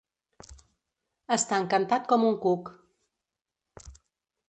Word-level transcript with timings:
Estar 1.37 1.61
encantat 1.65 2.09
com 2.15 2.27
un 2.33 2.41
cuc. 2.49 2.75